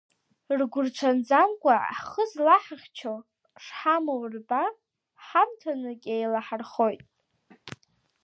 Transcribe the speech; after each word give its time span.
Ргәы 0.59 0.79
рҽанӡамкәа, 0.85 1.75
ҳхы 1.99 2.23
злаҳахьчо 2.31 3.13
шҳамоу 3.63 4.23
рбар, 4.33 4.73
ҳамҭанык 5.25 6.01
еилаҳархоит. 6.15 7.01